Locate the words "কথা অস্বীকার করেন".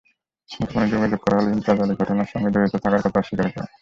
3.05-3.67